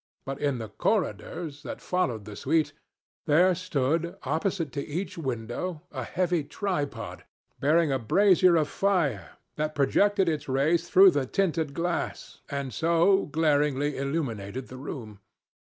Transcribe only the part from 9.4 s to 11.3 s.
that projected its rays through the